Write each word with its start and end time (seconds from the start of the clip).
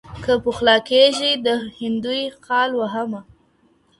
که 0.23 0.33
پخلا 0.43 0.75
کيږې 0.89 1.31
د 1.45 1.47
هندوې 1.79 2.21
خال 2.45 2.69
وهمه 2.75 3.21